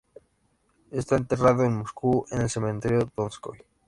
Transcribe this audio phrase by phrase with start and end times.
[0.89, 3.59] Está enterrado en Moscú, en el cementerio Donskói.